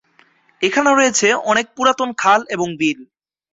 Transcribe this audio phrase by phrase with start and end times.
[0.61, 2.99] এখানে রয়েছে অনেক পুরাতন খাল এবং বিল।